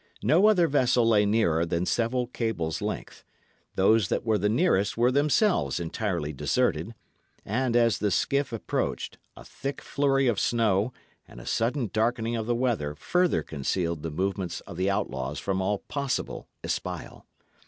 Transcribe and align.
No 0.23 0.47
other 0.47 0.67
vessel 0.67 1.07
lay 1.07 1.27
nearer 1.27 1.63
than 1.63 1.85
several 1.85 2.25
cables' 2.25 2.81
length; 2.81 3.23
those 3.75 4.07
that 4.07 4.25
were 4.25 4.39
the 4.39 4.49
nearest 4.49 4.97
were 4.97 5.11
themselves 5.11 5.79
entirely 5.79 6.33
deserted; 6.33 6.95
and 7.45 7.75
as 7.75 7.99
the 7.99 8.09
skiff 8.09 8.51
approached, 8.51 9.19
a 9.37 9.45
thick 9.45 9.79
flurry 9.79 10.25
of 10.25 10.39
snow 10.39 10.91
and 11.27 11.39
a 11.39 11.45
sudden 11.45 11.87
darkening 11.93 12.35
of 12.35 12.47
the 12.47 12.55
weather 12.55 12.95
further 12.95 13.43
concealed 13.43 14.01
the 14.01 14.09
movements 14.09 14.59
of 14.61 14.75
the 14.75 14.89
outlaws 14.89 15.37
from 15.39 15.61
all 15.61 15.77
possible 15.77 16.47
espial. 16.63 17.27